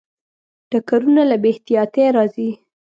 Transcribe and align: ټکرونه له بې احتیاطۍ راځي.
ټکرونه 0.69 1.21
له 1.29 1.35
بې 1.41 1.49
احتیاطۍ 1.53 2.05
راځي. 2.15 2.49